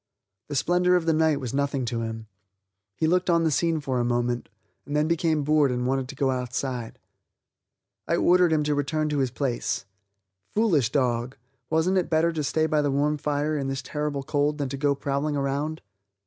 [0.47, 2.25] The splendor of the night was nothing to him;
[2.95, 4.49] he looked on the scene for a moment,
[4.83, 6.97] and then became bored and wanted to go outside.
[8.07, 9.85] I ordered him to return to his place.
[10.55, 11.37] Foolish dog,
[11.69, 14.75] wasn't it better to stay by the warm fire in this terrible cold than to
[14.77, 15.83] go prowling around.